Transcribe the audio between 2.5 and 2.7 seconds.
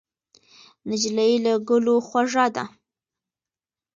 ده.